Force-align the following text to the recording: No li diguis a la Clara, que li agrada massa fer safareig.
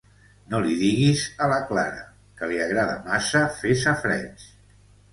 No 0.53 0.61
li 0.63 0.71
diguis 0.79 1.25
a 1.45 1.51
la 1.53 1.59
Clara, 1.69 2.01
que 2.41 2.51
li 2.55 2.59
agrada 2.67 2.99
massa 3.13 3.47
fer 3.63 3.81
safareig. 3.87 4.53